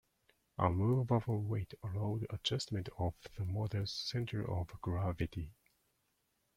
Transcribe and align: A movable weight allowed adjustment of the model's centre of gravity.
A 0.57 0.67
movable 0.71 1.43
weight 1.43 1.75
allowed 1.83 2.25
adjustment 2.31 2.89
of 2.97 3.13
the 3.37 3.45
model's 3.45 3.93
centre 3.93 4.49
of 4.49 4.69
gravity. 4.81 5.51